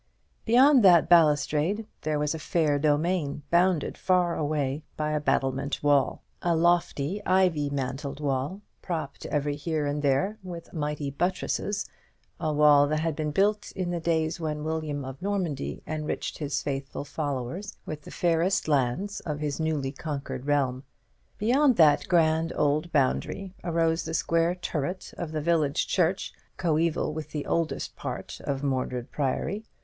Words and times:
Beyond 0.45 0.81
that 0.83 1.07
balustrade 1.09 1.85
there 2.01 2.17
was 2.17 2.33
a 2.33 2.39
fair 2.39 2.79
domain, 2.79 3.43
bounded 3.51 3.99
far 3.99 4.35
away 4.35 4.81
by 4.97 5.11
a 5.11 5.19
battlemented 5.19 5.83
wall; 5.83 6.23
a 6.41 6.55
lofty 6.55 7.23
ivy 7.23 7.69
mantled 7.69 8.19
wall, 8.19 8.61
propped 8.81 9.27
every 9.27 9.55
here 9.55 9.85
and 9.85 10.01
there 10.01 10.39
with 10.41 10.73
mighty 10.73 11.11
buttresses; 11.11 11.87
a 12.39 12.51
wall 12.51 12.87
that 12.87 13.01
had 13.01 13.15
been 13.15 13.29
built 13.29 13.71
in 13.73 13.91
the 13.91 13.99
days 13.99 14.39
when 14.39 14.63
William 14.63 15.05
of 15.05 15.21
Normandy 15.21 15.83
enriched 15.85 16.39
his 16.39 16.63
faithful 16.63 17.05
followers 17.05 17.77
with 17.85 18.01
the 18.01 18.09
fairest 18.09 18.67
lands 18.67 19.19
of 19.19 19.37
his 19.39 19.59
newly 19.59 19.91
conquered 19.91 20.47
realm. 20.47 20.83
Beyond 21.37 21.75
that 21.75 22.07
grand 22.07 22.51
old 22.55 22.91
boundary 22.91 23.53
arose 23.63 24.05
the 24.05 24.15
square 24.15 24.55
turret 24.55 25.13
of 25.19 25.31
the 25.31 25.41
village 25.41 25.85
church, 25.85 26.33
coeval 26.57 27.13
with 27.13 27.29
the 27.29 27.45
oldest 27.45 27.95
part 27.95 28.39
of 28.43 28.63
Mordred 28.63 29.11
Priory. 29.11 29.63